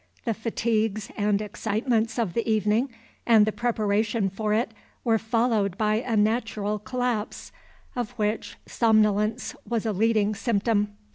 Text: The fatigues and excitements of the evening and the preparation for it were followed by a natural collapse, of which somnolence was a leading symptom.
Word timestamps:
The 0.25 0.33
fatigues 0.33 1.11
and 1.15 1.43
excitements 1.43 2.17
of 2.17 2.33
the 2.33 2.49
evening 2.49 2.89
and 3.27 3.45
the 3.45 3.51
preparation 3.51 4.31
for 4.31 4.51
it 4.51 4.71
were 5.03 5.19
followed 5.19 5.77
by 5.77 5.97
a 5.97 6.17
natural 6.17 6.79
collapse, 6.79 7.51
of 7.95 8.09
which 8.13 8.57
somnolence 8.65 9.55
was 9.63 9.85
a 9.85 9.93
leading 9.93 10.33
symptom. 10.33 10.93